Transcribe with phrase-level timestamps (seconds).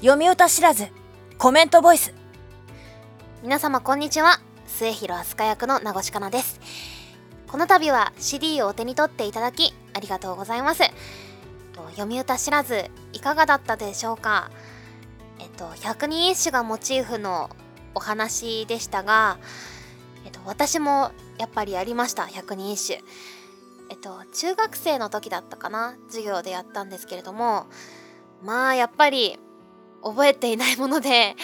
[0.00, 0.86] 読み歌知らず。
[1.38, 2.14] コメントボイス。
[3.42, 4.38] 皆様こんにちは。
[4.68, 6.60] 末広飛鳥役の名越かなです。
[7.48, 10.84] この度は CD をお手に取っていただきありがとうございます。
[11.90, 14.52] 読み歌知らずいかがだったでしょうか？
[15.40, 17.50] えっと百人一首がモチーフの
[17.96, 19.38] お話でしたが
[20.24, 23.04] えっと私もやっぱりやりました百人一首。
[23.90, 25.96] えっと中学生の時だったかな？
[26.06, 27.66] 授業でやったんですけれども
[28.44, 29.40] まあやっぱり
[30.02, 31.34] 覚えていないもので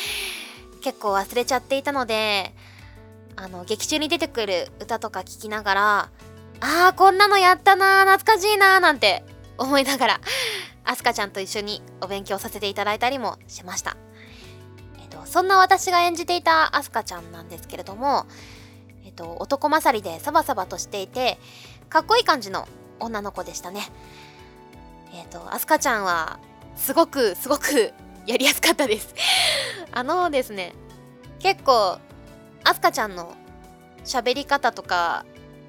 [0.82, 2.54] 結構忘れちゃっていたので
[3.36, 6.10] あの劇中に出てくる歌とか聞きながら
[6.60, 9.24] あーこんなのやったな懐かしいななんて
[9.58, 10.20] 思いながら
[10.84, 13.96] アスカちゃんと一緒にお勉強させていただいたりもしました、
[15.00, 18.26] えっと、そんな私が演じていたアスカちゃんなんですけれども、
[19.04, 21.38] えっと、男勝りでサバサバとしていて
[21.88, 22.68] かっこいい感じの
[23.00, 23.82] 女の子でしたね。
[25.12, 26.38] えっとアスカちゃんは
[26.76, 27.92] すごくすごく
[28.26, 29.14] やりやすかったです。
[29.92, 30.72] あのですね
[31.38, 31.98] 結構
[32.64, 33.34] アスカちゃんの
[34.04, 35.24] 喋り方とか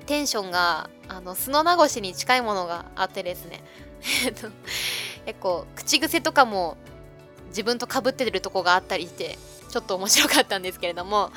[0.05, 3.63] テンションがあの素の名越に近いものがあってですね。
[5.25, 6.77] 結構口癖とかも
[7.47, 11.31] 自分とかぶってるとこがあったりしてちょっと面白かったんですけれども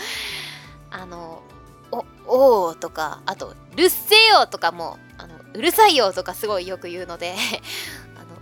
[0.91, 1.43] あの
[1.91, 7.35] 「おおー」とかあと「るっせよ」とかもあの「うるさいよ」とかすごいよく言うので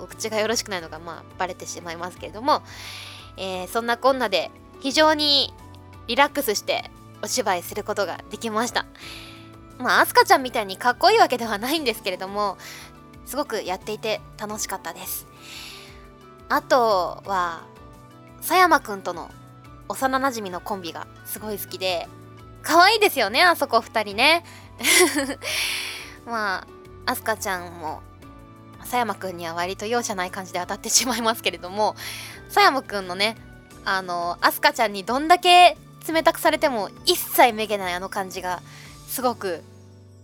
[0.07, 2.63] 口がよろしくないのがまあバレてしまいますけれども、
[3.37, 5.53] えー、そんなこんなで非常に
[6.07, 6.91] リラックスして
[7.23, 8.87] お芝居することができました。
[9.79, 12.57] まあアスカちゃんみたいにかっこいいわけではないんですけれども
[13.27, 15.27] すごくやっていて楽しかったです。
[16.49, 17.65] あとは
[18.39, 19.31] 佐山くんとの
[19.89, 22.09] 幼なじみのコンビがすごい好きで
[22.63, 24.45] 可愛いですよねあそこ2人ね。
[26.27, 26.67] ま
[27.07, 28.03] あアスカちゃんも
[28.87, 31.95] 佐山くんには割と容赦ない感じで当たってしまいますけれども
[32.49, 33.37] 佐山くんのね
[33.85, 35.77] あのアスカちゃんにどんだけ
[36.09, 38.63] 冷たくされても一切めげないあの感じが
[39.07, 39.63] すごく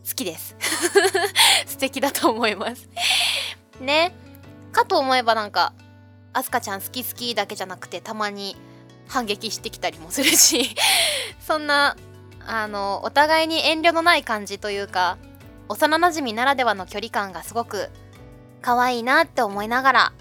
[0.09, 0.57] 好きです。
[1.67, 2.89] 素敵だと思います。
[3.81, 4.13] ね。
[4.73, 5.73] かと思えばなんか
[6.33, 8.57] アスカちゃん好き好きだけじゃなくてたまに
[9.07, 10.75] 反撃してきたりもするし
[11.47, 11.97] そんな
[12.47, 15.19] あのお互いに遠慮のない感じというか
[15.69, 17.91] 幼なじみならではの距離感がすごく
[18.63, 20.13] 可愛いなって思いながら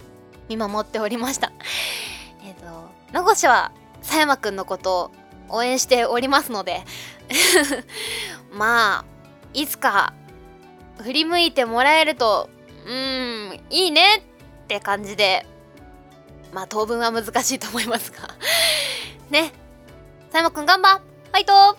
[0.50, 1.52] 見守っておりました。
[2.44, 3.72] えっ、と名越は
[4.02, 5.12] 佐山くんのことを
[5.50, 6.84] 応援しておりますので
[8.52, 9.06] まあ
[9.54, 10.14] いつか
[11.02, 12.50] 振り向いてもらえると
[12.86, 14.22] うんいいねっ
[14.68, 15.46] て感じで
[16.54, 18.30] まあ当分は難しいと思いますが。
[19.30, 19.54] ね。
[20.32, 21.54] 佐山くん頑張ファイト！
[21.54, 21.78] は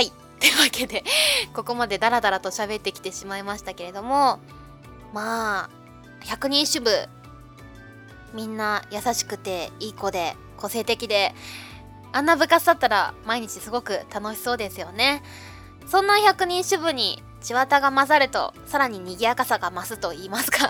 [0.00, 0.12] い。
[0.40, 1.04] というわけで
[1.54, 4.40] ここまでダラダラと喋ってきてしまいましたけれども
[5.14, 5.70] まあ
[6.24, 6.84] 百人一首。
[6.84, 6.90] 部
[8.34, 11.32] みんな優しくていい子で個性的で
[12.12, 15.22] あんな部活だったら毎日すごく楽しそうですよね。
[15.86, 20.68] そんな百人一首部に千綿が混ざるとさらに賑やかさが増すと言いますか。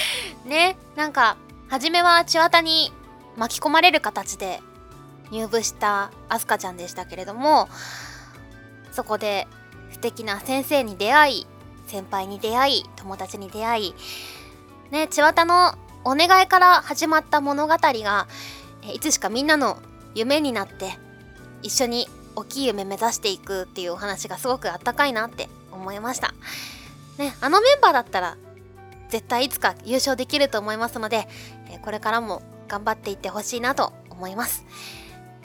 [0.44, 0.76] ね。
[0.94, 1.36] なんか
[1.68, 2.92] 初めは千綿に
[3.36, 4.60] 巻き込まれる形で
[5.30, 7.68] 入部したアスカちゃんでしたけれども
[8.92, 9.48] そこで
[9.90, 11.46] 素敵な先生に出会い
[11.86, 13.94] 先輩に出会い友達に出会い
[14.90, 15.74] ね千綿の
[16.04, 18.28] お願いから始まった物語が
[18.92, 19.78] いつしかみんなの
[20.14, 20.98] 夢になって
[21.62, 26.34] 一緒に大きい夢目指していくっていうお話がすごくあったかいなって思いました。
[27.18, 28.36] ねあのメンバーだったら
[29.08, 31.28] 絶対いつか優勝できると思いますので
[31.82, 34.64] これからも頑張っていってほしいなと思います。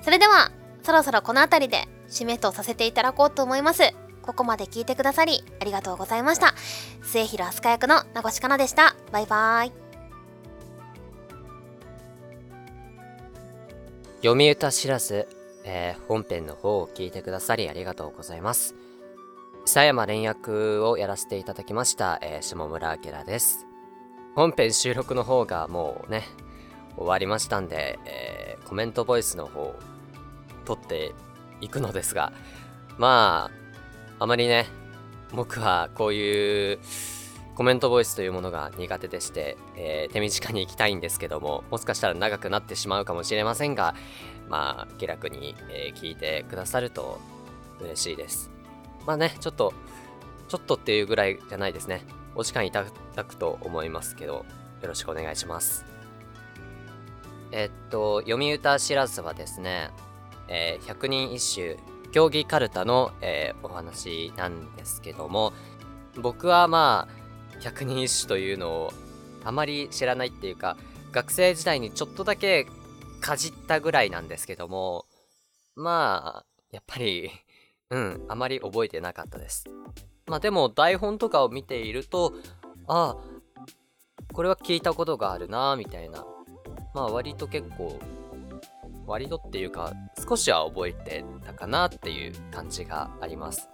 [0.03, 0.51] それでは
[0.83, 3.93] そろそろこの辺りで締めとさせていただこうと思います。
[4.21, 6.53] ここまで聞いてくださりありがとうございました。
[7.01, 8.95] 末広飛鳥役の名越かなでした。
[9.11, 9.71] バイバイ。
[14.17, 15.27] 読み歌知らず、
[15.63, 18.75] えー、本編の方を聞いてくださりありがとうございます。
[19.65, 23.65] 狭山連役をやらせていただきました、えー、下村明です。
[24.35, 26.23] 本編収録の方がもうね
[26.95, 29.75] 終わりましたんで、えー、コメントボイスの方
[30.65, 31.13] 撮って
[31.59, 32.31] いくのですが
[32.97, 33.60] まあ
[34.21, 34.67] あまりね、
[35.33, 36.79] 僕はこういう
[37.55, 43.95] コメントボイスというものが苦手でして、えー、手短に行きたいんですけども、もしかしたら長くなってしまうかもしれませんが、
[44.47, 47.19] まあ、気楽に、えー、聞いてくださると
[47.79, 48.51] 嬉しいです。
[49.07, 49.73] まあね、ちょっと、
[50.49, 52.03] ちょっとっていうぐらいじゃないですね。
[52.35, 52.85] お時間いた
[53.15, 54.45] だくと思いますけど、よ
[54.83, 55.83] ろしくお願いします。
[57.51, 59.89] えっと、読み歌知らずはですね、
[60.47, 65.53] えー、百人一首競技かるたの、えー、お話なんですけども
[66.21, 68.93] 僕はまあ百人一首というのを
[69.43, 70.77] あまり知らないっていうか
[71.11, 72.67] 学生時代にちょっとだけ
[73.21, 75.05] かじったぐらいなんですけども、
[75.75, 77.29] まあ、やっぱり、
[77.89, 79.65] うん、あまり覚えてなかったです。
[80.25, 82.33] まあでも台本とかを見ていると、
[82.87, 86.25] ああ、これは聞いたことがあるな、みたいな。
[86.93, 87.99] まあ割と結構、
[89.11, 89.93] 割とっていうか、
[90.27, 93.69] 少しは覚えてたかなっていう感じがあります。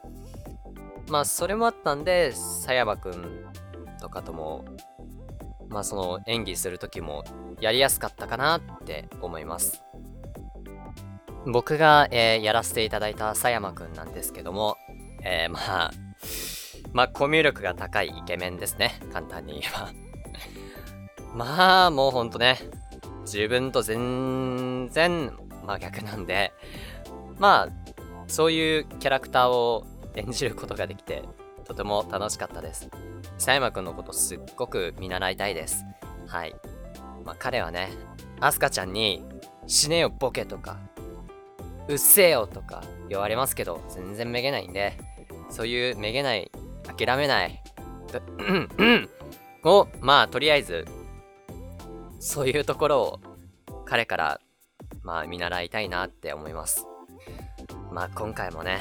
[1.10, 3.46] まあそれもあったんで、佐山くん
[4.02, 4.66] とかとも、
[5.70, 7.24] まあその演技する時も
[7.62, 9.84] やりやすかったかなって思います。
[11.46, 14.76] 僕が、えー、やらせていただいた佐山くんなんですけども、
[15.24, 15.92] えー、まあ、
[16.92, 19.00] まあコミュ力が高いイケメンですね。
[19.14, 19.92] 簡単に言えば。
[21.34, 22.58] まあもうほんとね、
[23.28, 26.54] 自分と全然真逆なんで、
[27.38, 27.70] まあ、
[28.28, 29.86] そういうキャラクターを
[30.16, 31.24] 演じることができて、
[31.66, 32.90] とても楽しかったです。
[33.36, 35.84] 佐山くんのことすっごく見習いたいです。
[36.26, 36.56] はい。
[37.26, 37.90] まあ、彼はね、
[38.40, 39.24] アスカちゃんに、
[39.68, 40.78] 死ねよボケとか、
[41.90, 44.98] うっせえよとか言われますけど、全然めげないんで、
[45.50, 46.50] そういうめげない、
[46.98, 47.62] 諦めない、
[48.40, 49.10] うんうん
[49.64, 50.86] を、まあ、とりあえず、
[52.20, 53.20] そういうところを
[53.86, 54.42] 彼から、
[55.04, 56.86] まあ、見習いたいなって思います。
[57.92, 58.80] まあ、今回もね、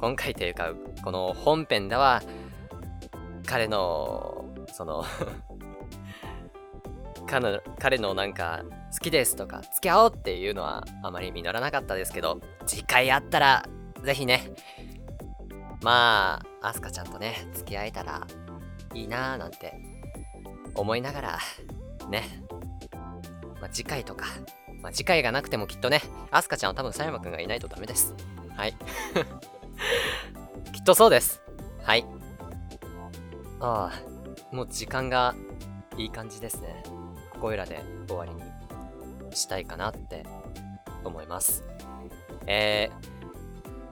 [0.00, 0.72] 今回というか、
[1.02, 2.22] この本編では、
[3.46, 5.04] 彼の、その
[7.26, 13.64] 彼彼のなんか、好きですとか、付き合おうっていうのはあまり実らなかったですけど、次回あったら、
[14.02, 14.50] ぜひね、
[15.82, 18.26] まあ、アスカちゃんとね、付き合えたら
[18.94, 19.74] いいなーなんて
[20.74, 21.38] 思いながら、
[22.10, 22.22] ね、
[23.66, 24.26] まあ、次回とか、
[24.80, 28.14] まあ、次回がなくてもきっとね、アスカちゃんは多分佐山くんがいないとダメです。
[28.54, 28.76] はい。
[30.72, 31.42] きっとそうです。
[31.82, 32.06] はい。
[33.58, 35.34] ああ、もう時間が
[35.96, 36.84] いい感じですね。
[37.32, 38.40] ここいらで終わりに
[39.32, 40.24] したいかなって
[41.02, 41.64] 思います。
[42.46, 42.88] え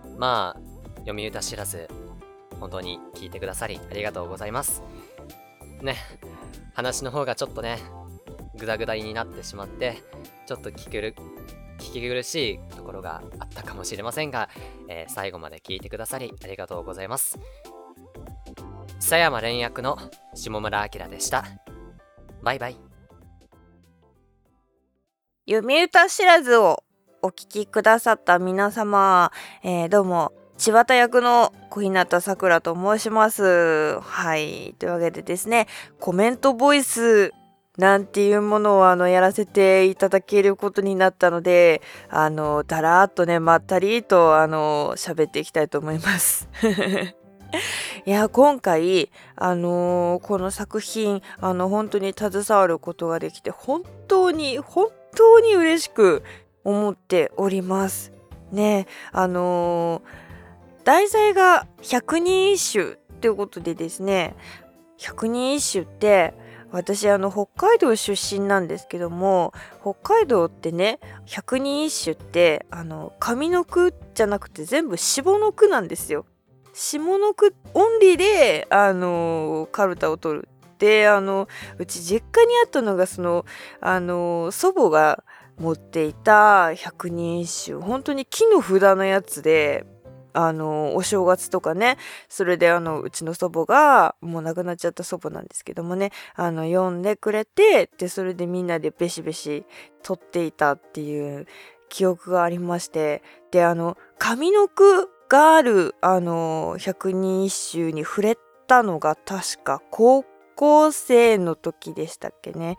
[0.04, 0.60] ー、まあ、
[0.98, 1.88] 読み歌知らず、
[2.60, 4.84] 本当に聞いてくださりありがとうございます。
[5.82, 5.96] ね、
[6.74, 7.80] 話の方がちょっとね、
[8.58, 10.02] グダグダになってしまって、
[10.46, 11.14] ちょっと聞ける、
[11.78, 14.48] 聞き苦しいところがあったかもしれませんが、
[14.88, 17.38] えー、最後まで聞いてくださりありがとうございます。
[18.96, 19.98] 佐山連役の
[20.34, 21.44] 下村明でした。
[22.42, 22.76] バイバイ。
[25.46, 26.82] 読み歌知らずを
[27.20, 29.30] お聞きくださった皆様、
[29.62, 33.98] えー、どうも、千綿役の小日向さくらと申します。
[34.00, 34.74] はい。
[34.78, 35.66] というわけでですね、
[36.00, 37.32] コメントボイス
[37.76, 46.48] なんていうものをあのやらせていただけることになったのであのだらーっとねまったりとあの喋っていきたいと思います。
[48.04, 56.22] いや今回あのー、この作品あの本当に携わることができて本当に本当に嬉しく
[56.64, 58.12] 思っております。
[58.52, 64.36] ねあのー、題材が百人一首っていうことでですね
[64.98, 66.34] 百人一首って
[66.74, 76.26] 私あの北海道出身なんですけども北海道ってね百人一首ってあの上の句じゃなくて全部下の句なんですよ。
[76.72, 80.48] 下の句オンリーであのカルタを取る
[80.78, 81.48] であの
[81.78, 83.44] うち実家にあったのがその
[83.80, 85.22] あの祖母が
[85.56, 89.86] 持っていた百人一首本当に木の札のやつで
[90.34, 91.96] あのお正月とかね
[92.28, 99.64] それであのうちの祖母がもう亡くなっちゃった祖母なんですけどもねあの読んでくれてでそれでみんなでベシベシ
[100.02, 101.46] 撮っていたっていう
[101.88, 110.24] 記憶がありましてであの上の句があるあの百人一首に触れたのが確か高
[110.56, 112.78] 校生の時でしたっけね。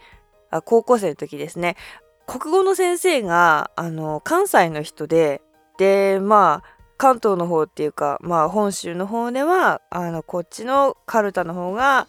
[0.49, 1.75] あ高校生の時ですね。
[2.27, 5.41] 国語の先生があの関西の人で
[5.77, 12.07] でまあ関東の方っていうかまあ本州の方ではあのこっちのカルタの方が、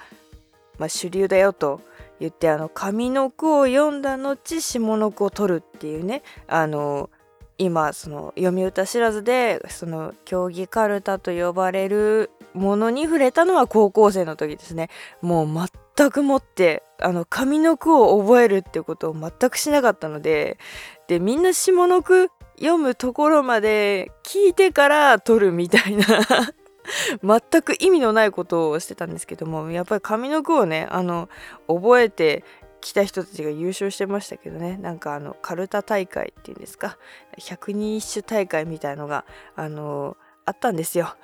[0.79, 1.81] まあ、主流だよと
[2.21, 7.11] 言ってあの上の句を読んだ後下の句を取るっていうねあの
[7.59, 14.89] 今その読み歌知らずでその競技カルタと呼ばれるものに触れたのは高校生の時ですね。
[15.21, 20.59] もう全くもってあの上の句を覚えるってことを全くしなかったので
[21.09, 26.05] でみんな下の句読むところまで聞いてから撮るみたいな。
[27.23, 31.29] 全く意味のないことをしてたんですけどもやっぱり上の句をねあの
[31.67, 32.45] 覚えて
[32.81, 34.77] きた人たちが優勝してましたけどね。
[34.77, 36.97] なんかあのカルタ大会っていうんですか？
[37.39, 39.25] 百人一首大会みたいのが
[39.57, 41.17] あのあったんですよ。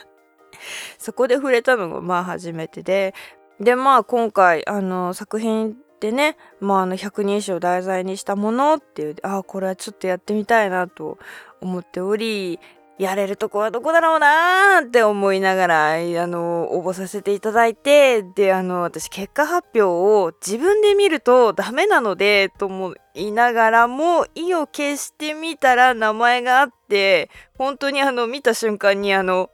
[0.98, 3.14] そこで触れたのがまあ初めてで。
[3.60, 11.18] でまあ今回あの作品ってね、まあ、あの百人一首を題材にしたものっていうああこれはちょっとやってみたいなと
[11.62, 12.60] 思っており
[12.98, 15.96] やれるとこはどこだろうなーって思いながら、あ
[16.28, 29.50] の、応募させていただいて、で、あの、私、結果発表を自分で見るとダメなので、と思いながらも、意を決してみたら名前があって、本当にあの、見た瞬間にあの、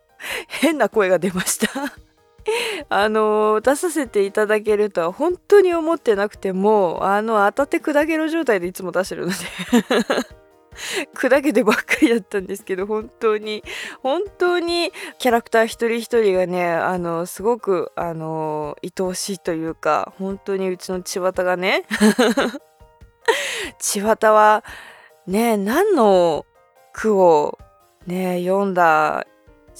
[0.48, 2.09] 変な声が出ました。
[2.88, 9.34] あの出させていただけるとは本当に思ってなくてもあの当たって砕けろ状態でいつも出してるので。
[11.14, 13.62] 砕けてばっかりだったんですけど本当に
[14.02, 21.84] 本当にキャラクター一人一人がねあのすごくあの愛おしいというか本当にうちの千綿がね
[23.78, 24.64] 千綿は
[25.26, 26.46] ね何の
[26.92, 27.58] 句を
[28.06, 29.26] ね読んだ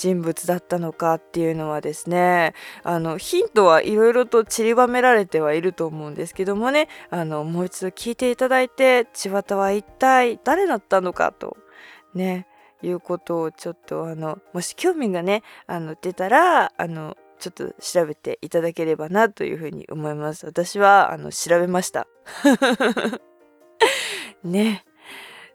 [0.01, 2.55] 人物だったのかっていうのはですね
[2.85, 11.33] あのヒントはいろいろと散りばめられてはいると思うんですけどもねあのもう一度聞いていただいて千綿は一体誰だったのか？
[11.33, 11.59] と
[12.15, 12.47] ね
[12.83, 20.47] いうことをちょっとあのもし興味がねあの出たらあのちょっと調べていただければなというふうに思います。
[20.47, 22.07] 私はあの調べました。
[24.45, 24.83] ね。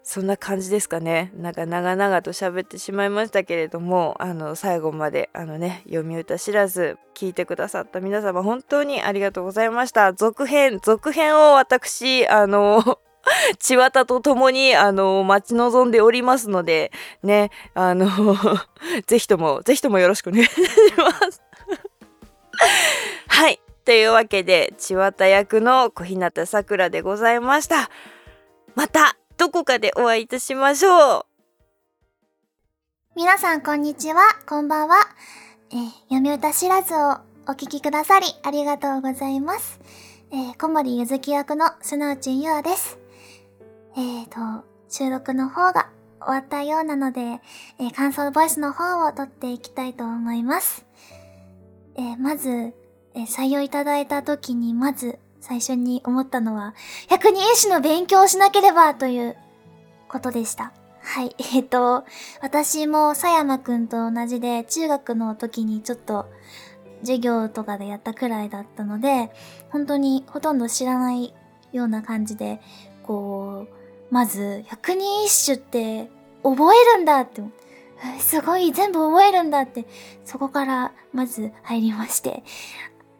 [0.07, 1.31] そんな感じですかね。
[1.35, 10.13] なんか長々と喋ってしまいましたけれども、あの、最後まで、あのね、読み歌知らず、聞いてくださった皆様、本当にありがとうございました。
[10.13, 12.99] 続編、続編を私、あの、
[13.57, 16.91] 千綿と共に、あの、待ち望んでおりますので、
[17.23, 18.07] ね、あの、
[19.07, 20.51] ぜひとも、ぜひともよろしくお願いし
[20.97, 21.41] ます。
[23.27, 23.59] はい。
[23.85, 27.89] というわけで、千綿役の小日向さくらでございました。
[28.75, 31.25] またどこかでお会いいたしましょう。
[33.15, 34.95] 皆さんこんにちは、こんばんは。
[35.71, 39.79] えー、読み歌知らずをお聞きくださりありがとうございます。
[40.31, 42.97] えー、小森ゆずき役の砂内優愛です。
[43.97, 45.89] えーと、収録の方が
[46.21, 50.85] 終わったようなので、えー、感想ボイスの方を撮っていきたいと思います。
[51.97, 52.73] えー、まず、
[53.13, 56.73] え、採用いただいた時にまず最初に思ったのは、
[57.07, 59.37] 百人一首の勉強をしなければという
[60.07, 60.73] ことでした。
[61.01, 61.35] はい。
[61.53, 62.03] えっ、と、
[62.41, 66.25] 私も佐山くんと同じで、中学の時にちょっと
[67.01, 69.31] 授業とかでやったくらいだったので、
[69.69, 71.35] 本当にほとんど知らない
[71.71, 72.59] ような感じで、
[73.03, 76.09] こう、まず、百人一首って
[76.41, 77.43] 覚えるんだって、
[78.17, 79.85] すごい、全部覚えるんだって、
[80.25, 82.43] そこからまず入りまして、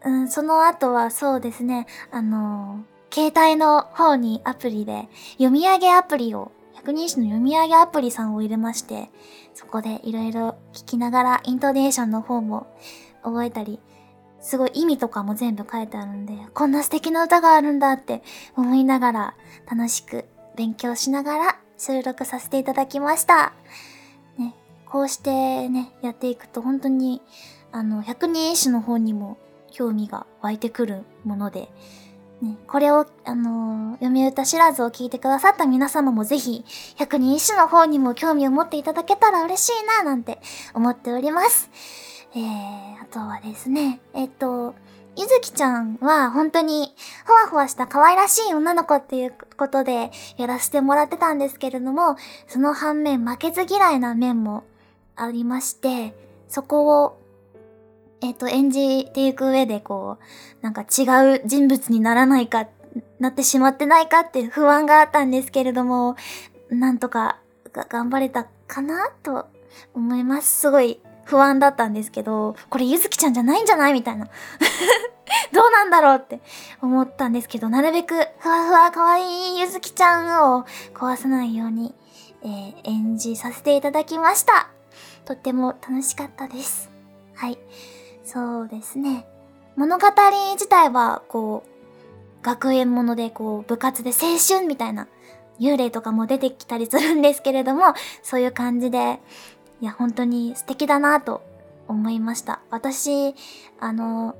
[0.05, 9.09] うん、その後はそうですね、あの、携帯の方にアプリで、読み上げアプリを、百人一首の読み上げアプリさんを入れまして、
[9.55, 12.67] そこでいろいろ聞きながら、イントネーションの方も
[13.23, 13.79] 覚えたり、
[14.41, 18.21] すごい意味とかも全部書いてあるんで、こんな素敵な歌があるんだって
[18.55, 19.35] 思いながら、
[19.65, 23.53] 楽しく勉強しながら収録させていただきました。
[24.37, 24.53] ね、
[24.85, 27.23] こうしてね、やっていくと本当に、
[27.71, 29.37] あの、百人一首の方にも
[29.75, 31.69] 興味が湧いてくるもので、
[32.41, 36.63] ね、これを、あのー、読み歌知らずを聞いてくださった皆様もぜひ、
[36.95, 40.39] 百人一首の方にも興味を持っていただけたら嬉しいな、なんて
[40.73, 41.69] 思っております。
[42.33, 44.75] えー、あとはですね、えっと、
[45.17, 46.93] ゆずきちゃんは本当に
[47.25, 52.15] ふわふわした可愛らしい女の子っていうことでやらせてもらってたんですけれども、
[52.47, 54.63] その反面負けず嫌いな面も
[55.17, 56.15] ありまして、
[56.47, 57.24] そこを
[58.21, 62.67] えっ、ー、と、演じていく上で、こう、なんか違う人物にならないか、
[63.19, 66.15] なってしまってないかって不安があったんですけれども、
[66.69, 67.39] なんとか
[67.89, 69.47] 頑張れたかなと
[69.93, 70.61] 思います。
[70.61, 74.27] すごい不安だったんですけど、これゆずきちゃんじゃないんじゃないみたいな。
[75.51, 76.39] どうなんだろうって
[76.81, 81.93] 思ったんですけど、なるべくふわふわかわいいゆずきちゃんを壊さないように、
[82.43, 84.69] えー、演じさせていただきました。
[85.25, 86.89] とっても楽しかったです。
[87.33, 87.57] はい。
[88.25, 89.27] そうですね。
[89.75, 90.07] 物語
[90.53, 95.07] 自体は、こう、学園もので、こう、部活で青春みたいな、
[95.59, 99.19] 幽霊とかも出てきたりするんですけれども、そういう感じで、
[99.81, 101.43] いや、本当に素敵だなと
[101.87, 102.61] 思いました。
[102.71, 103.35] 私、
[103.79, 104.35] あの、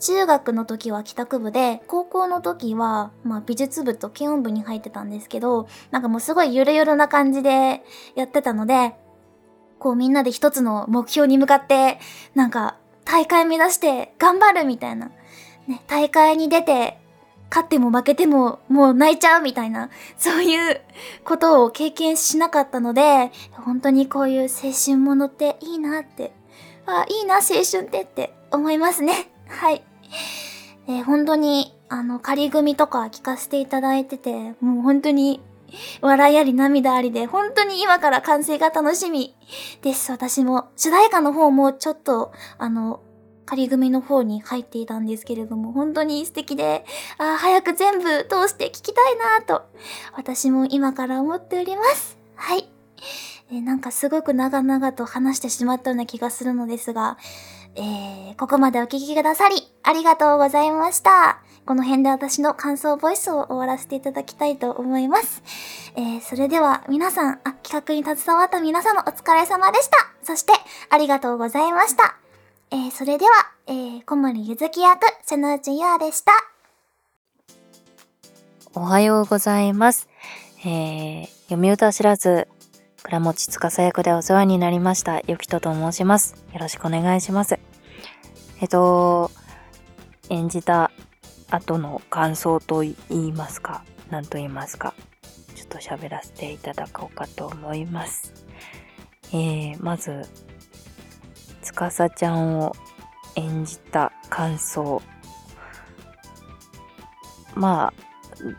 [0.00, 7.82] 中学の時は帰宅部で、高校の時は、まあ、美術部と軽音部に入ってたんですけど、なんかもうすごいゆるゆるな感じで
[8.14, 8.94] やってたので、
[9.78, 11.98] こうみんなで一つの目標に向かって、
[12.34, 12.76] なんか
[13.10, 15.10] 大会目指して頑張るみたいな。
[15.66, 16.98] ね、大会に出て、
[17.50, 19.88] 勝っても負けてももう泣いちゃうみたいな、
[20.18, 20.80] そういう
[21.24, 26.32] ことを経験しなかったので、本当にこういう青春ものっていいなって、
[26.84, 29.30] あ、いいな青春ってって思いますね。
[29.48, 29.82] はい。
[30.86, 35.42] えー本当に、あの、仮組とか聞かせていただいてて、もう本当に、
[36.00, 39.34] 笑いあり涙ありで、本当に今から完成が楽しみ
[39.82, 40.10] です。
[40.12, 40.68] 私も。
[40.76, 43.00] 主題歌の方もちょっと、あの、
[43.44, 46.84] 仮組の方に入っていたんですけれども、本当に素敵で、
[47.16, 49.62] あ早く全部通して聞きたいなと、
[50.14, 52.18] 私も今から思っております。
[52.34, 52.68] はい。
[53.50, 57.16] えーなんかすごく長々と話してしまったような気がするのですが、
[57.74, 61.42] えー、ここまでお聞きくださり、ありがとうございました。
[61.68, 65.42] この辺で私の感想ボイスを終わらせていただきたいと思います。
[65.96, 69.98] えー、それでは皆さん、あ、企画に携わった皆様お疲れ様でした。
[70.22, 70.54] そして、
[70.88, 72.16] ありがとうございました。
[72.70, 73.32] えー、それでは、
[73.66, 76.32] えー、小森ゆずき役、瀬野内優愛でした。
[78.72, 80.08] おはようございます。
[80.64, 82.48] えー、読み歌知らず、
[83.02, 86.34] 倉持司役でお世話になりました、ゆきとと申します。
[86.54, 87.58] よろしくお願いします。
[88.62, 89.30] えっと、
[90.30, 90.90] 演じた
[91.50, 94.94] 後の感想と言いますか、何と言いますか、
[95.54, 98.32] ちょっと喋らせていただこうかと思います。
[99.32, 100.26] えー、まず、
[101.62, 102.74] つかさちゃんを
[103.36, 105.02] 演じた感想。
[107.54, 108.08] まあ、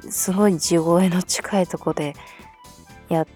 [0.09, 2.15] すごい地声の近いとこで
[3.07, 3.27] やっ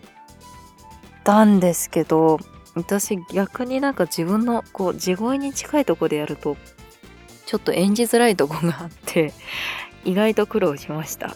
[1.23, 2.39] たんですけど
[2.75, 6.57] 私逆になんか自分のこう地声に近いとこでやると
[7.45, 9.33] ちょっと演じづらいとこがあって
[10.05, 11.35] 意外と苦労しました。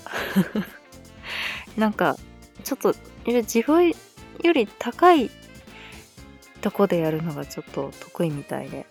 [1.78, 2.18] なんか
[2.64, 2.96] ちょっと
[3.26, 3.96] いや地声よ
[4.54, 5.30] り高い
[6.62, 8.86] とこでやるのがちょっと得意みたいで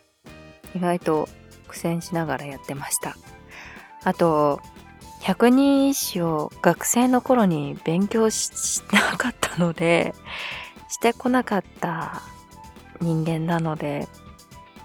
[0.74, 1.28] 意外と
[1.68, 3.16] 苦戦しながらやってました。
[4.04, 4.60] あと
[5.20, 10.14] 百人一首を学生の頃に勉強しなかったので
[10.88, 12.22] してこなかった
[13.00, 14.06] 人間なので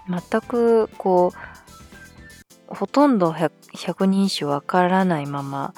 [0.08, 1.51] 全くこう
[2.74, 3.34] ほとんど
[3.74, 5.74] 百人一首わからないまま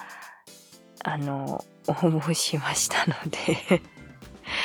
[1.02, 3.82] あの応募しましたので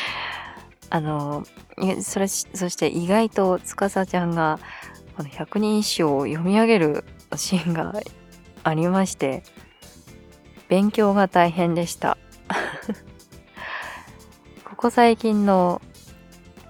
[0.89, 1.43] あの
[2.01, 4.59] それそして意外と司ちゃんが
[5.17, 7.03] この百人一首を読み上げる
[7.35, 7.93] シーンが
[8.63, 9.43] ありまして
[10.69, 12.17] 勉強が大変でした。
[14.63, 15.81] ここ最近の、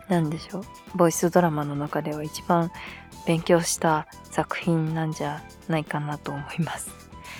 [0.07, 0.63] なんでしょう、
[0.95, 2.71] ボイスドラマの中では一番
[3.29, 6.89] 勉強した作品なんじゃないかなと思います。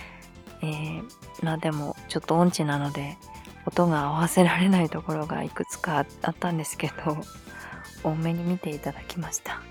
[0.61, 1.03] えー、
[1.41, 3.17] まあでもちょっと音痴なので
[3.65, 7.17] 音が合わせられないところがいくつかあったんですけど
[8.07, 9.55] 多めに見ていただきました。
[9.55, 9.61] ほ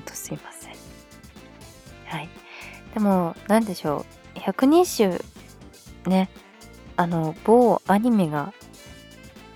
[0.00, 0.74] んとすいません。
[2.06, 2.28] はい。
[2.92, 4.40] でも、なんでしょう。
[4.40, 6.28] 百人一首ね、
[6.96, 8.52] あの、某アニメが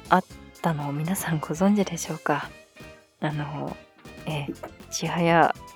[0.08, 0.24] あっ
[0.60, 2.48] たのを皆さんご存知でしょうか
[3.18, 3.76] あの、
[4.26, 4.54] えー、
[4.92, 5.08] ち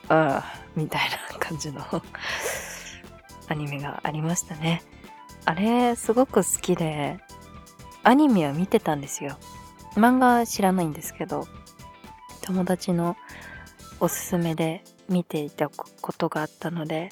[0.08, 1.82] はや、あみたいな感じの
[3.48, 4.82] アニメがありましたね。
[5.44, 7.18] あれ、すごく好きで、
[8.02, 9.38] アニメは見てたんですよ。
[9.94, 11.46] 漫画は知らないんですけど、
[12.42, 13.16] 友達の
[14.00, 17.10] おすすめで見ていたことがあったので、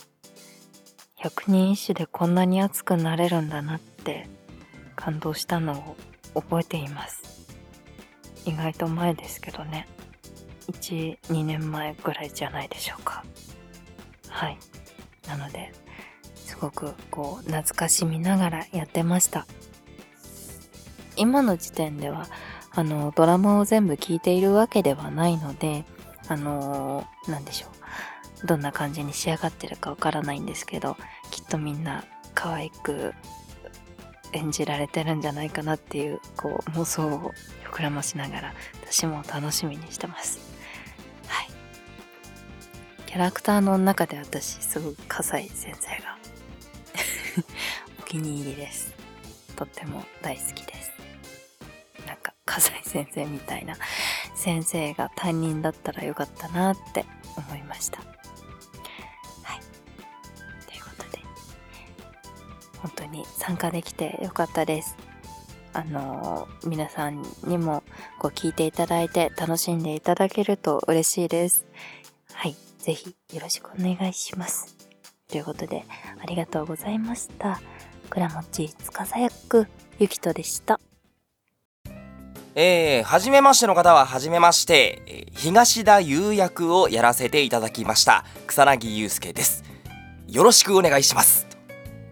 [1.25, 4.29] 百人一首でこんなに熱くなれるんだなって
[4.95, 5.97] 感動したの
[6.35, 7.49] を覚えています
[8.45, 9.89] 意外と前ですけどね
[10.73, 13.25] 12年前ぐらいじゃないでしょうか。
[14.29, 14.59] はい。
[15.29, 15.73] なので
[16.37, 19.47] すごくこう懐かしみながらやってました。
[21.17, 22.27] 今の時点では
[22.73, 25.85] あのドラマを全部聞いているわけではないので
[26.29, 27.69] あの何でしょ
[28.43, 28.47] う。
[28.47, 30.97] どんな感じに仕上がってるかわからないんですけど
[31.31, 33.15] きっとみんな可愛く
[34.33, 37.33] 演じられてるんじゃないかなっていうこう妄想を
[37.65, 38.55] 膨らましながら
[38.87, 40.54] 私も楽しみにしてます。
[43.15, 46.19] キャラクターの中で私すごく葛西先生が。
[48.01, 48.93] お気に入りです。
[49.55, 50.91] とっても大好きです。
[52.09, 53.77] なんか葛西先生みたいな。
[54.35, 57.99] 先生が担任だったらよかったなって思いました。
[57.99, 59.61] はい。
[60.67, 61.23] ということで。
[62.81, 64.97] 本当に参加できてよかったです。
[65.73, 67.85] あのー皆さんにも
[68.19, 71.65] こう聞いていただいて楽しんでいただけると嬉しいです。
[72.85, 74.77] ぜひよろしくお願いします。
[75.29, 75.85] ということで
[76.23, 77.63] ありがとうございました。
[78.11, 79.67] 倉持司役
[79.99, 80.79] ゆきとでした。
[82.55, 89.65] えー、はじめましての方ははじめまして、えー東田優役をやらせていただきました草薙祐介です。
[90.29, 91.47] よろしくお願いします。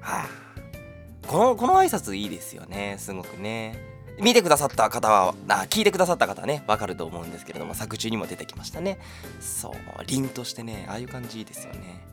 [0.00, 1.28] はあ。
[1.28, 3.91] このこの挨拶いいですよねすごくね。
[4.20, 8.98] 見てくださった方はあ聞いてくださった方はねわかると思うんですけれども作中にも出てきましたね。
[9.40, 9.72] そう
[10.07, 12.05] 凛としてねああいう感じですよね。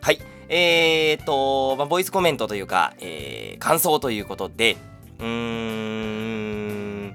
[0.00, 0.20] はい。
[0.48, 4.76] えー、っと、まあ、ボイスコメントというか、えー、感想ということで
[5.18, 5.26] うー
[7.08, 7.14] ん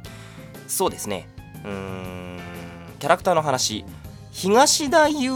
[0.67, 1.27] そうですね。
[1.63, 2.39] うーん
[2.99, 3.85] キャラクターの話。
[4.31, 5.31] 東田優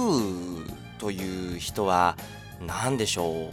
[0.97, 2.17] という人は
[2.65, 3.51] 何でしょ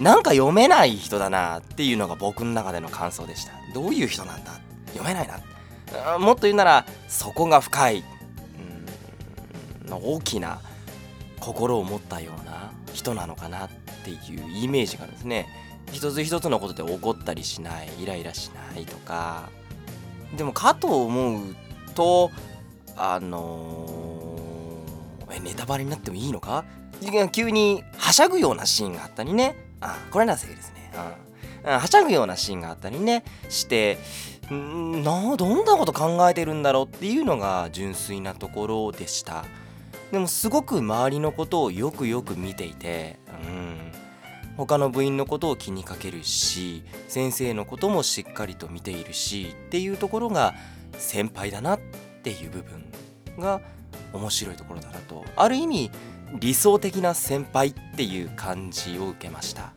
[0.00, 0.02] う。
[0.02, 3.52] なんか読めない人だなっていうのが僕の中での感想でした。
[3.72, 4.52] どういう人なんだ
[4.96, 6.18] 読めないな。
[6.18, 8.04] もっと言うなら底が深い。
[9.88, 10.60] 大きな
[11.40, 13.68] 心を持ったような人なのかなっ
[14.04, 15.46] ていうイメージがあるんですね。
[15.92, 19.48] 一つ一つのことで怒ったりしないイライラしないとか。
[20.36, 21.56] でもかと思う
[21.94, 22.32] と
[22.96, 26.64] あのーえネタバレになってもいいのか？
[27.30, 29.56] 急にはしゃぐようなシーンがあったりね。
[29.80, 30.92] あこれならせいですね、
[31.64, 33.98] うんはしゃぐようなシーンがあったりねして
[34.54, 39.44] んなどんなこと考えてるんだろうっていうのが純粋なところでした。
[40.12, 43.92] でもすごく周りのことをよくよく見ていて、うん、
[44.56, 50.54] 他の部員のことを気にかけるし先生のこともしっかりと見ているしっていうところが
[50.96, 51.80] 先輩だなっ
[52.22, 52.84] ていう部分
[53.38, 53.60] が
[54.12, 55.24] 面白いところだなと。
[55.34, 55.90] ある意味
[56.38, 59.72] 理想的な先輩っていう感じを受けました。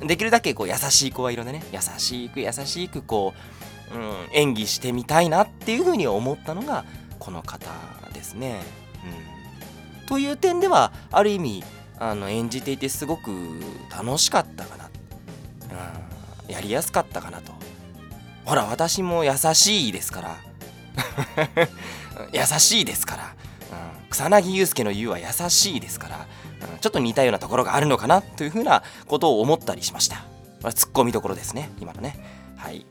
[0.00, 3.63] できるだけこう優しい声色でね優しく優しくこう、
[3.94, 4.00] うん、
[4.32, 6.84] 演技してみたいなっていうふうに思ったのが
[7.18, 7.70] この方
[8.12, 8.60] ですね、
[10.00, 11.64] うん、という点ではある意味
[11.98, 13.30] あの演じていてすごく
[13.90, 14.90] 楽しかったかな、
[16.46, 17.52] うん、やりやすかったかなと。
[18.44, 20.36] ほら私も優しいですから。
[22.32, 23.34] 優しいですから、
[24.02, 26.26] うん、草薙祐介の言うは優しいですから、
[26.72, 30.24] うん、ちょっと似たようなところがあるのかなというふうなことを思ったりしました。
[30.62, 32.16] これツッコミどころですね今のね。
[32.56, 32.86] はい、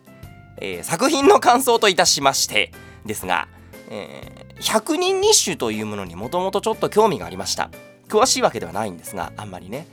[0.57, 2.71] えー作品の感想といたしまして
[3.05, 3.47] ですが、
[3.89, 7.69] えー百人日種というものにもともとちょっと興味がありました。
[8.07, 9.87] 詳しいわけではないんですがあんまりね。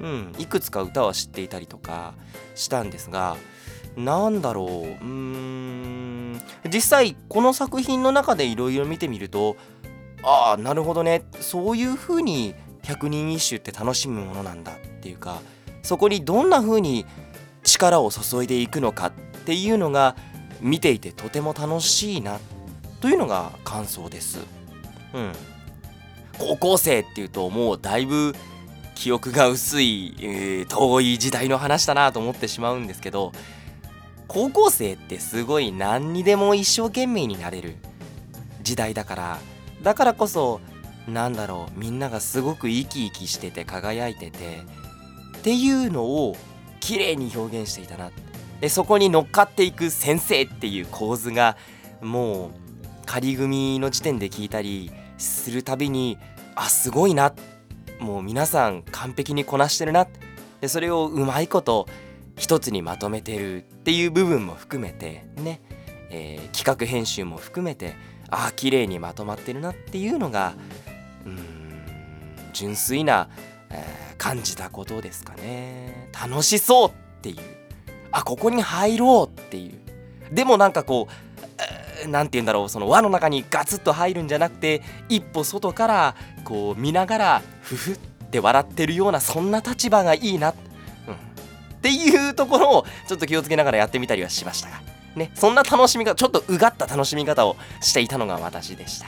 [0.00, 2.14] うんいくつか歌は知っていたりとか
[2.54, 3.36] したんですが
[3.96, 4.66] なんだろう。
[4.66, 6.40] うーん
[6.72, 9.56] 実際この作品の中でいろいろ見てみると
[10.22, 11.24] ああなるほどね。
[11.40, 15.40] そういう風に百人一首って楽しむものなんだっていうか
[15.82, 17.04] そこにどんな風に
[17.62, 19.12] 力を注いでいくのか
[19.44, 20.16] っていうのが
[20.62, 22.40] 見ていてとても楽しいな
[23.02, 24.40] というのが感想です。
[25.12, 25.32] うん、
[26.38, 28.34] 高校生っていうともうだいぶ
[28.94, 33.32] 記憶が薄い、えー遠い時代の話だなと思ってしまうんですけど
[34.28, 37.76] 高校生ってすごい何にでも一生懸命になれる
[38.62, 39.38] 時代だから
[39.82, 40.62] だからこそ
[41.06, 44.62] なんだろうみんながすごく生き生きしてて輝いてて
[45.38, 46.34] っていうのを
[46.80, 48.14] 綺麗に表現していたなで
[48.68, 51.56] そこに乗っかっていく先生っていう構図が
[52.00, 52.50] もう
[53.06, 56.18] 仮組の時点で聞いたりするたびに
[56.54, 57.32] あすごいな。
[58.00, 60.06] もう皆さん完璧にこなしてるな。
[60.60, 61.86] でそれをうまいこと
[62.36, 65.60] 一つにまとめてるっていう部分も含めてね、
[66.10, 67.94] えー企画編集も含めて
[68.30, 70.54] ああ綺麗にまとまってるなっていうのが
[71.24, 71.38] うん
[72.52, 73.28] 純粋な、
[73.70, 76.08] えー感じたことですかね。
[76.12, 77.36] 楽しそうっていう。
[78.16, 80.34] あここに入ろうっていう。
[80.34, 81.12] でもなんかこう
[81.58, 82.68] えーなんて言うんだろう。
[82.68, 87.96] その輪の中にガツッと入るんじゃなくて一歩外からこう見ながらふふっ
[88.30, 90.56] て笑ってるようなそんな立場がいいな、うん、っ
[91.82, 94.80] ていうところをちょっと気をつけながらやってみたりはしましたが。
[95.16, 95.30] ね。
[95.34, 99.06] そんな楽しみ方ちょっとうがった楽しみ方をしていたのが私でした、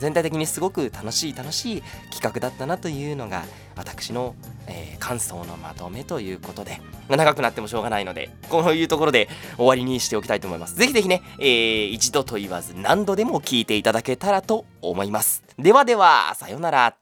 [0.00, 3.44] 全体的にすごく楽しい楽しい企画だったなというのが
[3.76, 4.34] 私の、
[4.66, 6.80] えー感想のまとめということで。
[7.08, 10.76] 長くなってもしょうがないのでこういうところで終わりにしておきたいと思います。
[10.76, 15.42] ぜひぜひね、えー一度と言わず何度でも聞いていただけたらと思います。
[15.58, 16.96] ではではさようなら。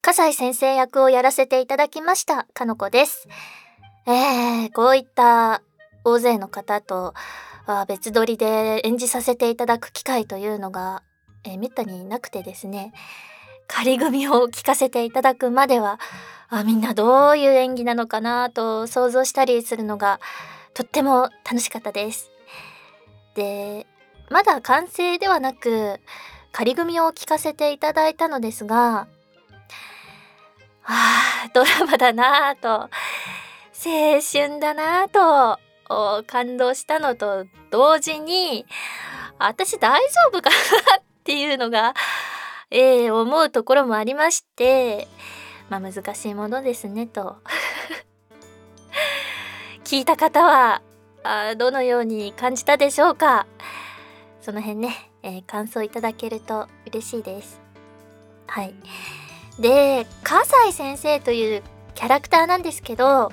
[0.00, 3.28] 笠井先生役をやらせていただきました、かのこです。
[4.06, 5.60] えー、こういった
[6.04, 7.12] 大勢の方と
[7.66, 11.02] あ別撮りで演じさせていただく機会というのが、
[11.48, 12.92] えー、めったになくてですね、
[13.66, 15.98] 仮組を聞かせていただくまでは、
[16.48, 20.20] あみんなどういう演技なのかなと想像したりするのが
[20.74, 22.30] とっても楽しかったです。
[23.34, 23.86] で、
[24.30, 26.00] まだ完成ではなく、
[26.52, 29.06] 仮組を聞かせていただいたのですが、
[30.84, 35.60] ああ、ドラマだなぁと、青春だなぁと、
[36.26, 38.66] 感動したのと同時に、
[39.38, 40.56] 私大丈夫かな
[40.98, 41.94] っっていうのが、
[42.70, 45.08] ええ思うところもありまして、
[45.68, 47.36] まあ難しいものですねと。
[49.84, 50.82] 聞いた方は、
[51.24, 53.46] あどのように感じたでしょうか
[54.40, 57.60] その辺ね、えー感想いただけると嬉しいです。
[58.46, 58.74] はい。
[59.58, 61.62] で葛西先生という
[61.94, 63.32] キャラクターなんですけど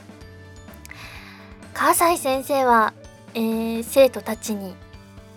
[1.74, 2.94] 葛西先生は、
[3.34, 4.76] えー生徒たちに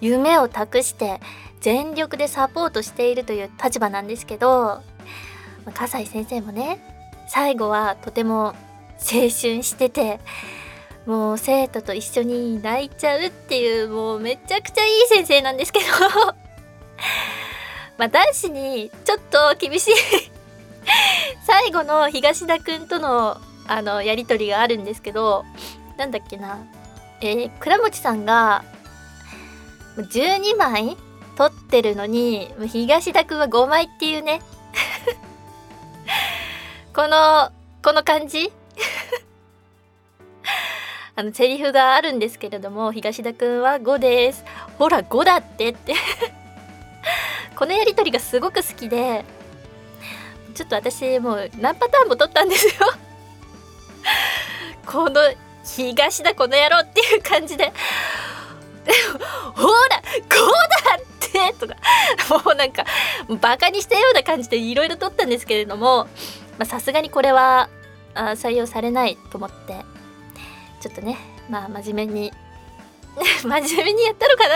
[0.00, 1.20] 夢を託して
[1.60, 4.82] 全力でサポートしているという立場なんですけどま
[5.66, 6.78] あ葛西先生もね
[7.28, 8.54] 最後はとても
[9.00, 10.20] 青春してて
[11.06, 15.86] もう生徒と一緒に泣いちゃうっていうもうめちゃくちゃいい先生なんですけど。
[17.96, 19.94] まあ男子にちょっと厳しい
[21.46, 25.44] 最後の東田くんとのあのやり取りがあるんですけど
[25.96, 26.58] なんだっけな
[27.20, 28.64] えー、倉持さんが
[29.96, 30.96] 12枚
[31.38, 34.42] 取ってるのに東田くんは5枚っていうね。
[36.92, 38.52] このこの感じ？
[41.14, 44.44] あのセリフがあるんですけれども東田くんは5です。
[44.78, 45.94] ほら5だってって。
[47.54, 49.24] このやり取りがすごく好きで
[50.56, 52.72] ちょっと私もう何パターンも取ったんですよ。
[54.84, 55.20] この
[55.64, 57.72] 東だこの野郎っていう感じで。
[59.54, 59.74] ほらこ
[60.34, 61.74] うだってとか
[62.44, 62.84] もうなんか
[63.40, 66.06] バカにしたような感じでいろいろ取ったんですけれども
[66.64, 67.68] さすがにこれは
[68.14, 69.84] あ採用されないと思って
[70.80, 71.16] ちょっとね
[71.48, 72.32] まあ真面目に
[73.42, 74.54] 真面目にやったのかな？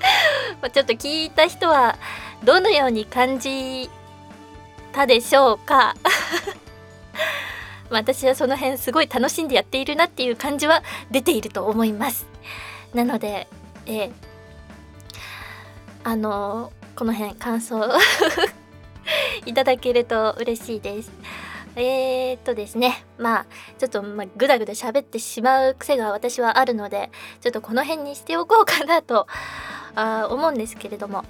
[0.62, 1.96] まちょっと聞いた人は
[2.44, 3.90] どのように感じ
[4.92, 5.94] たでしょうか？
[7.90, 12.26] 私はその辺すごい楽しんでやっているなっていう感じは出ていると思います。
[12.94, 13.48] なので
[13.86, 14.12] えー
[16.04, 17.88] あのこの辺感想
[19.46, 21.10] いただけると嬉しいです。
[21.76, 23.04] えー、っとですね。
[23.18, 23.46] まあ
[23.78, 29.26] ちょっと、まあ、ぐだぐだ喋ってしまう癖が私はあるのでちょっとこの辺にしておこうかなと
[29.94, 31.24] あ思うんですけれども、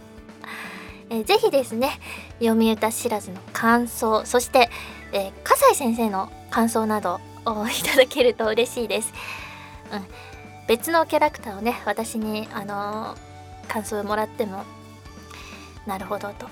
[1.10, 2.00] えーぜひですね
[2.38, 4.70] 読み歌知らずの感想そして、
[5.12, 9.12] えー、笠井先生の感想などを いただけると嬉しいです、
[9.92, 10.06] うん、
[10.66, 13.27] 別のキャラクターをね私にあのー
[13.68, 14.64] 感想をもらっても
[15.86, 16.46] なるほどと。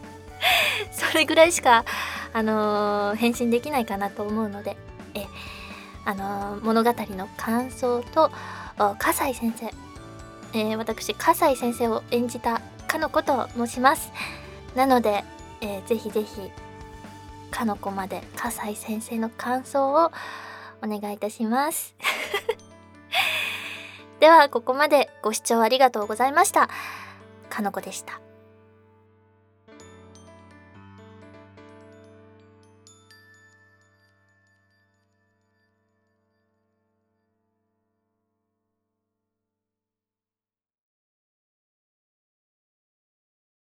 [0.92, 1.84] それぐらいしか
[2.32, 4.76] あのー返信できないかなと思うので
[5.14, 5.26] え
[6.04, 8.30] あのー物語の感想と
[8.78, 9.66] お笠井先生、
[10.58, 14.12] えー私笠井先生を演じたかのこと申します。
[14.74, 15.24] なので、
[15.60, 16.50] えーぜひぜひ
[17.50, 20.12] かの子まで笠井先生の感想を
[20.82, 21.94] お願いいたします。
[24.20, 26.68] ではここまでご視聴ありがとうございました。
[27.48, 28.20] かのこでした。